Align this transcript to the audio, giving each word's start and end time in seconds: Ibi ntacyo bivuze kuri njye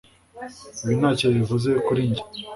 Ibi 0.83 0.93
ntacyo 0.99 1.27
bivuze 1.35 1.69
kuri 1.85 2.01
njye 2.09 2.23